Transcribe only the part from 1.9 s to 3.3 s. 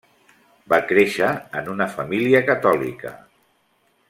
família catòlica.